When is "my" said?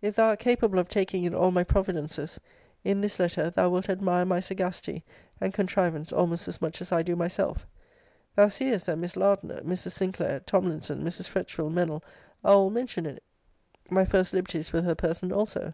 1.50-1.64, 4.24-4.38, 13.90-14.04